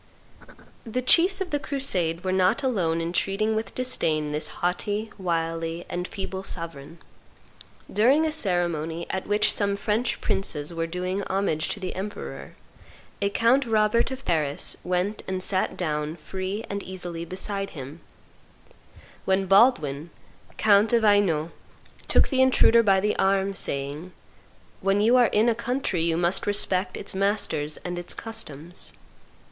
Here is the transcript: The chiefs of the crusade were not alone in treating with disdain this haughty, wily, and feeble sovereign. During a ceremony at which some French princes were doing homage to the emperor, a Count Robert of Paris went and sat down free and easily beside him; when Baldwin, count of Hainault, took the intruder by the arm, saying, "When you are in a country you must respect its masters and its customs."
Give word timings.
The 0.83 1.03
chiefs 1.03 1.41
of 1.41 1.51
the 1.51 1.59
crusade 1.59 2.23
were 2.23 2.31
not 2.31 2.63
alone 2.63 2.99
in 3.01 3.13
treating 3.13 3.55
with 3.55 3.75
disdain 3.75 4.31
this 4.31 4.47
haughty, 4.47 5.11
wily, 5.19 5.85
and 5.89 6.07
feeble 6.07 6.41
sovereign. 6.41 6.97
During 7.93 8.25
a 8.25 8.31
ceremony 8.31 9.05
at 9.11 9.27
which 9.27 9.53
some 9.53 9.75
French 9.77 10.19
princes 10.19 10.73
were 10.73 10.87
doing 10.87 11.21
homage 11.27 11.69
to 11.69 11.79
the 11.79 11.93
emperor, 11.93 12.53
a 13.21 13.29
Count 13.29 13.67
Robert 13.67 14.09
of 14.09 14.25
Paris 14.25 14.75
went 14.83 15.21
and 15.27 15.43
sat 15.43 15.77
down 15.77 16.15
free 16.15 16.65
and 16.67 16.81
easily 16.81 17.23
beside 17.23 17.69
him; 17.77 18.01
when 19.25 19.45
Baldwin, 19.45 20.09
count 20.57 20.93
of 20.93 21.03
Hainault, 21.03 21.51
took 22.07 22.29
the 22.29 22.41
intruder 22.41 22.81
by 22.81 22.99
the 22.99 23.15
arm, 23.17 23.53
saying, 23.53 24.13
"When 24.79 24.99
you 24.99 25.15
are 25.17 25.27
in 25.27 25.47
a 25.47 25.53
country 25.53 26.01
you 26.01 26.17
must 26.17 26.47
respect 26.47 26.97
its 26.97 27.13
masters 27.13 27.77
and 27.85 27.99
its 27.99 28.15
customs." 28.15 28.93